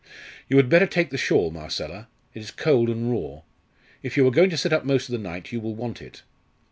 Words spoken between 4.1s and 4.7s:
you are going to